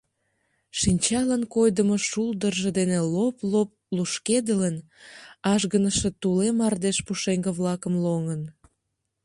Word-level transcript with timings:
Шинчалан 0.79 1.43
койдымо 1.53 1.97
шулдыржо 2.09 2.69
дене 2.79 2.97
лоп-лоп 3.13 3.69
лупшкедылын, 3.95 4.75
ажгыныше 5.53 6.09
туле 6.21 6.47
мардеж 6.59 6.97
пушеҥге-влакым 7.05 7.93
лоҥын. 8.03 8.41